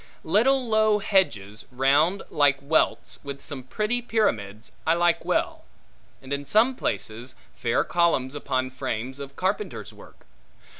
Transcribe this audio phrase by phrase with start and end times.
[0.23, 5.65] Little low hedges, round, like welts, with some pretty pyramids, I like well;
[6.23, 10.25] and in some places, fair columns upon frames of carpenter's work.